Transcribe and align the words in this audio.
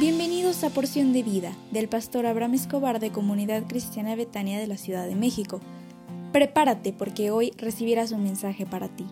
Bienvenidos 0.00 0.64
a 0.64 0.70
Porción 0.70 1.12
de 1.12 1.22
Vida 1.22 1.52
del 1.72 1.86
pastor 1.86 2.24
Abraham 2.24 2.54
Escobar 2.54 3.00
de 3.00 3.12
Comunidad 3.12 3.64
Cristiana 3.68 4.16
Betania 4.16 4.58
de 4.58 4.66
la 4.66 4.78
Ciudad 4.78 5.06
de 5.06 5.14
México. 5.14 5.60
Prepárate 6.32 6.94
porque 6.94 7.30
hoy 7.30 7.52
recibirás 7.58 8.10
un 8.10 8.22
mensaje 8.22 8.64
para 8.64 8.88
ti. 8.88 9.06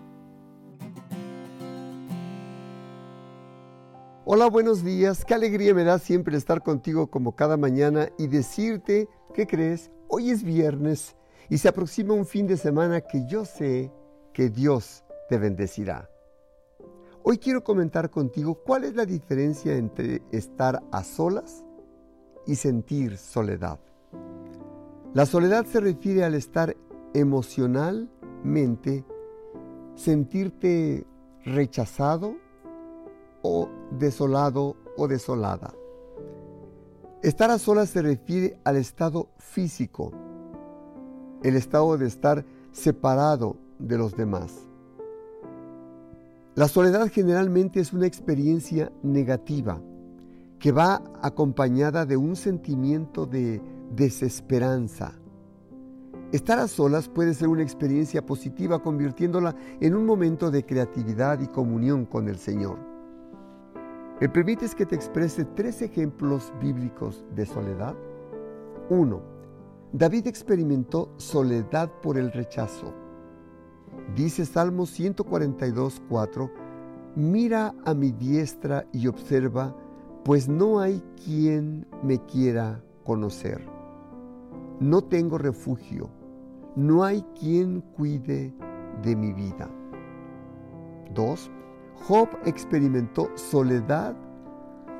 Hola, 4.24 4.48
buenos 4.48 4.82
días. 4.82 5.26
Qué 5.26 5.34
alegría 5.34 5.74
me 5.74 5.84
da 5.84 5.98
siempre 5.98 6.38
estar 6.38 6.62
contigo 6.62 7.10
como 7.10 7.36
cada 7.36 7.58
mañana 7.58 8.08
y 8.16 8.28
decirte, 8.28 9.10
¿qué 9.34 9.46
crees? 9.46 9.90
Hoy 10.08 10.30
es 10.30 10.42
viernes 10.42 11.16
y 11.50 11.58
se 11.58 11.68
aproxima 11.68 12.14
un 12.14 12.24
fin 12.24 12.46
de 12.46 12.56
semana 12.56 13.02
que 13.02 13.26
yo 13.26 13.44
sé 13.44 13.92
que 14.32 14.48
Dios 14.48 15.04
te 15.28 15.36
bendecirá. 15.36 16.08
Hoy 17.30 17.36
quiero 17.36 17.62
comentar 17.62 18.08
contigo 18.08 18.54
cuál 18.54 18.84
es 18.84 18.94
la 18.94 19.04
diferencia 19.04 19.76
entre 19.76 20.22
estar 20.32 20.82
a 20.90 21.04
solas 21.04 21.62
y 22.46 22.54
sentir 22.54 23.18
soledad. 23.18 23.78
La 25.12 25.26
soledad 25.26 25.66
se 25.66 25.78
refiere 25.80 26.24
al 26.24 26.32
estar 26.34 26.74
emocionalmente, 27.12 29.04
sentirte 29.94 31.06
rechazado 31.44 32.34
o 33.42 33.68
desolado 33.90 34.76
o 34.96 35.06
desolada. 35.06 35.74
Estar 37.22 37.50
a 37.50 37.58
solas 37.58 37.90
se 37.90 38.00
refiere 38.00 38.58
al 38.64 38.76
estado 38.76 39.28
físico, 39.36 40.12
el 41.42 41.56
estado 41.56 41.98
de 41.98 42.06
estar 42.06 42.46
separado 42.72 43.58
de 43.78 43.98
los 43.98 44.16
demás. 44.16 44.67
La 46.58 46.66
soledad 46.66 47.08
generalmente 47.08 47.78
es 47.78 47.92
una 47.92 48.08
experiencia 48.08 48.90
negativa 49.04 49.80
que 50.58 50.72
va 50.72 51.00
acompañada 51.22 52.04
de 52.04 52.16
un 52.16 52.34
sentimiento 52.34 53.26
de 53.26 53.62
desesperanza. 53.94 55.12
Estar 56.32 56.58
a 56.58 56.66
solas 56.66 57.08
puede 57.08 57.34
ser 57.34 57.46
una 57.46 57.62
experiencia 57.62 58.26
positiva 58.26 58.82
convirtiéndola 58.82 59.54
en 59.80 59.94
un 59.94 60.04
momento 60.04 60.50
de 60.50 60.66
creatividad 60.66 61.38
y 61.38 61.46
comunión 61.46 62.04
con 62.06 62.26
el 62.26 62.38
Señor. 62.38 62.80
¿Me 64.20 64.28
permites 64.28 64.74
que 64.74 64.84
te 64.84 64.96
exprese 64.96 65.44
tres 65.44 65.80
ejemplos 65.80 66.52
bíblicos 66.60 67.24
de 67.36 67.46
soledad? 67.46 67.94
1. 68.90 69.22
David 69.92 70.26
experimentó 70.26 71.14
soledad 71.18 71.88
por 72.02 72.18
el 72.18 72.32
rechazo. 72.32 73.07
Dice 74.16 74.46
Salmo 74.46 74.86
142, 74.86 76.02
4, 76.08 76.50
mira 77.14 77.74
a 77.84 77.94
mi 77.94 78.10
diestra 78.10 78.86
y 78.92 79.06
observa, 79.06 79.76
pues 80.24 80.48
no 80.48 80.80
hay 80.80 81.02
quien 81.24 81.86
me 82.02 82.18
quiera 82.26 82.82
conocer. 83.04 83.64
No 84.80 85.02
tengo 85.02 85.38
refugio, 85.38 86.08
no 86.74 87.04
hay 87.04 87.22
quien 87.38 87.80
cuide 87.80 88.54
de 89.02 89.16
mi 89.16 89.32
vida. 89.32 89.68
2. 91.14 91.50
Job 92.06 92.28
experimentó 92.44 93.30
soledad 93.34 94.16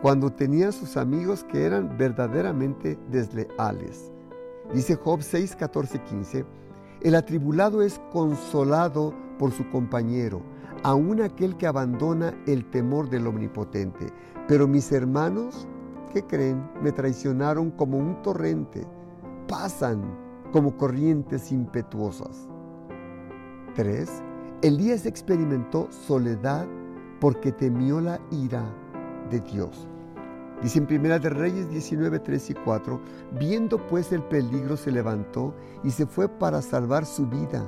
cuando 0.03 0.31
tenía 0.31 0.73
sus 0.73 0.97
amigos 0.97 1.45
que 1.45 1.65
eran 1.65 1.97
verdaderamente 1.97 2.99
desleales. 3.11 4.13
Dice 4.73 4.97
Job 4.97 5.23
6, 5.23 5.57
14, 5.57 6.03
15, 6.03 6.45
el 7.01 7.15
atribulado 7.15 7.83
es 7.83 8.01
consolado 8.13 9.15
por 9.39 9.53
su 9.53 9.69
compañero, 9.71 10.43
aun 10.83 11.21
aquel 11.21 11.57
que 11.57 11.67
abandona 11.67 12.35
el 12.47 12.65
temor 12.71 13.09
del 13.09 13.27
Omnipotente. 13.27 14.13
Pero 14.49 14.67
mis 14.67 14.91
hermanos, 14.91 15.69
¿qué 16.13 16.23
creen? 16.23 16.69
Me 16.83 16.93
traicionaron 16.93 17.71
como 17.71 17.99
un 17.99 18.21
torrente, 18.23 18.87
pasan 19.47 20.03
como 20.53 20.77
corrientes 20.77 21.53
impetuosas. 21.53 22.49
3. 23.75 24.11
Elías 24.63 25.07
experimentó 25.07 25.89
soledad 25.91 26.67
porque 27.21 27.53
temió 27.53 28.01
la 28.01 28.21
ira 28.31 28.65
de 29.31 29.41
Dios. 29.41 29.89
Dice 30.63 30.81
en 30.81 30.87
Primera 30.87 31.21
de 31.21 31.31
Reyes 31.31 31.71
19, 31.71 32.19
3 32.19 32.51
y 32.51 32.55
4, 32.55 33.01
viendo 33.39 33.79
pues 33.87 34.11
el 34.11 34.23
peligro 34.25 34.77
se 34.77 34.91
levantó 34.91 35.55
y 35.85 35.91
se 35.93 36.05
fue 36.05 36.29
para 36.29 36.61
salvar 36.63 37.07
su 37.07 37.27
vida 37.29 37.65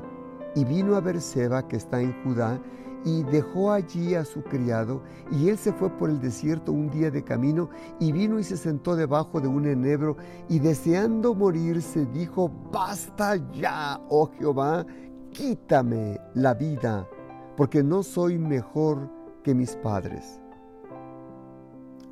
y 0.57 0.65
vino 0.65 0.97
a 0.97 1.01
Berseba 1.01 1.69
que 1.69 1.77
está 1.77 2.01
en 2.01 2.13
Judá 2.25 2.61
y 3.05 3.23
dejó 3.23 3.71
allí 3.71 4.17
a 4.17 4.25
su 4.25 4.43
criado 4.43 5.03
y 5.31 5.49
él 5.49 5.57
se 5.57 5.73
fue 5.73 5.89
por 5.89 6.11
el 6.11 6.21
desierto 6.21 6.73
un 6.73 6.91
día 6.91 7.13
de 7.13 7.23
camino 7.23 7.71
y 8.01 8.11
vino 8.11 8.41
y 8.41 8.45
se 8.45 8.57
sentó 8.57 8.97
debajo 8.97 9.41
de 9.41 9.47
un 9.47 9.67
enebro 9.67 10.17
y 10.49 10.59
deseando 10.59 11.33
morirse 11.33 12.07
dijo, 12.07 12.51
basta 12.73 13.37
ya, 13.53 14.01
oh 14.09 14.31
Jehová, 14.37 14.85
quítame 15.31 16.21
la 16.35 16.55
vida, 16.55 17.09
porque 17.57 17.85
no 17.85 18.03
soy 18.03 18.37
mejor 18.37 19.09
que 19.45 19.55
mis 19.55 19.77
padres. 19.77 20.41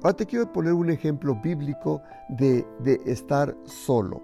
Ahora 0.03 0.17
te 0.17 0.27
quiero 0.27 0.53
poner 0.53 0.75
un 0.75 0.91
ejemplo 0.91 1.35
bíblico 1.35 2.01
de, 2.29 2.65
de 2.79 3.01
estar 3.05 3.57
solo. 3.65 4.23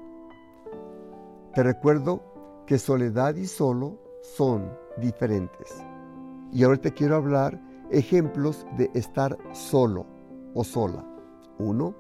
Te 1.53 1.65
recuerdo 1.65 2.23
que 2.65 2.79
soledad 2.79 3.35
y 3.35 3.47
solo 3.47 3.99
son 4.23 4.71
diferentes. 4.99 5.85
Y 6.53 6.63
ahora 6.63 6.77
te 6.77 6.93
quiero 6.93 7.17
hablar 7.17 7.61
ejemplos 7.91 8.65
de 8.77 8.89
estar 8.95 9.37
solo 9.51 10.07
o 10.55 10.63
sola. 10.63 11.05
Uno, 11.59 11.97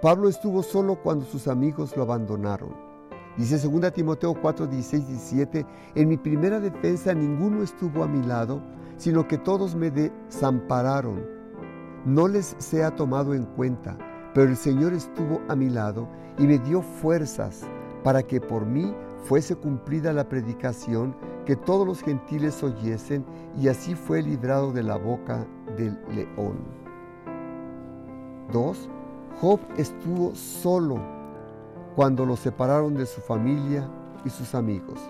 Pablo 0.00 0.30
estuvo 0.30 0.62
solo 0.62 1.02
cuando 1.02 1.26
sus 1.26 1.46
amigos 1.46 1.94
lo 1.98 2.04
abandonaron. 2.04 2.74
Dice 3.36 3.58
2 3.58 3.92
Timoteo 3.92 4.34
4, 4.40 4.66
16, 4.66 5.06
17, 5.06 5.66
en 5.94 6.08
mi 6.08 6.16
primera 6.16 6.58
defensa 6.58 7.12
ninguno 7.12 7.62
estuvo 7.62 8.02
a 8.02 8.08
mi 8.08 8.26
lado, 8.26 8.62
sino 8.96 9.28
que 9.28 9.36
todos 9.36 9.74
me 9.74 9.90
desampararon 9.90 11.39
no 12.04 12.28
les 12.28 12.56
sea 12.58 12.94
tomado 12.94 13.34
en 13.34 13.44
cuenta, 13.44 13.96
pero 14.34 14.48
el 14.48 14.56
Señor 14.56 14.92
estuvo 14.92 15.40
a 15.48 15.56
mi 15.56 15.68
lado 15.68 16.08
y 16.38 16.46
me 16.46 16.58
dio 16.58 16.82
fuerzas 16.82 17.62
para 18.02 18.22
que 18.22 18.40
por 18.40 18.64
mí 18.64 18.94
fuese 19.24 19.54
cumplida 19.54 20.12
la 20.12 20.28
predicación 20.28 21.14
que 21.44 21.56
todos 21.56 21.86
los 21.86 22.02
gentiles 22.02 22.62
oyesen, 22.62 23.24
y 23.58 23.68
así 23.68 23.94
fue 23.94 24.22
librado 24.22 24.72
de 24.72 24.82
la 24.82 24.96
boca 24.96 25.46
del 25.76 25.98
león. 26.14 26.58
2. 28.52 28.88
Job 29.40 29.60
estuvo 29.76 30.34
solo 30.34 31.00
cuando 31.96 32.24
lo 32.24 32.36
separaron 32.36 32.94
de 32.94 33.06
su 33.06 33.20
familia 33.20 33.88
y 34.24 34.30
sus 34.30 34.54
amigos. 34.54 35.00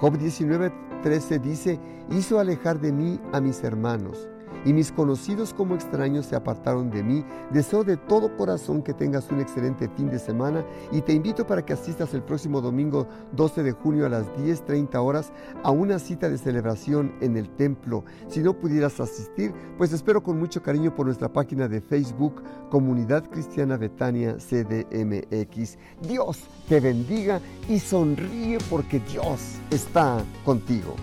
Job 0.00 0.18
19:13 0.18 1.40
dice, 1.40 1.80
hizo 2.10 2.38
alejar 2.38 2.78
de 2.78 2.92
mí 2.92 3.20
a 3.32 3.40
mis 3.40 3.62
hermanos 3.64 4.28
y 4.64 4.72
mis 4.72 4.92
conocidos 4.92 5.54
como 5.54 5.74
extraños 5.74 6.26
se 6.26 6.36
apartaron 6.36 6.90
de 6.90 7.02
mí. 7.02 7.24
Deseo 7.50 7.84
de 7.84 7.96
todo 7.96 8.36
corazón 8.36 8.82
que 8.82 8.94
tengas 8.94 9.30
un 9.30 9.40
excelente 9.40 9.88
fin 9.96 10.08
de 10.10 10.18
semana 10.18 10.64
y 10.92 11.00
te 11.00 11.12
invito 11.12 11.46
para 11.46 11.64
que 11.64 11.72
asistas 11.72 12.14
el 12.14 12.22
próximo 12.22 12.60
domingo 12.60 13.06
12 13.32 13.62
de 13.62 13.72
junio 13.72 14.06
a 14.06 14.08
las 14.08 14.26
10.30 14.36 14.96
horas 14.96 15.32
a 15.62 15.70
una 15.70 15.98
cita 15.98 16.28
de 16.28 16.38
celebración 16.38 17.14
en 17.20 17.36
el 17.36 17.48
templo. 17.50 18.04
Si 18.28 18.40
no 18.40 18.54
pudieras 18.54 19.00
asistir, 19.00 19.52
pues 19.76 19.92
espero 19.92 20.22
con 20.22 20.38
mucho 20.38 20.62
cariño 20.62 20.94
por 20.94 21.06
nuestra 21.06 21.32
página 21.32 21.68
de 21.68 21.80
Facebook 21.80 22.42
Comunidad 22.70 23.28
Cristiana 23.30 23.76
Betania 23.76 24.36
CDMX. 24.36 25.78
Dios 26.02 26.44
te 26.68 26.80
bendiga 26.80 27.40
y 27.68 27.78
sonríe 27.78 28.58
porque 28.70 29.00
Dios 29.00 29.58
está 29.70 30.22
contigo. 30.44 30.94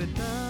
Tibetan. 0.00 0.49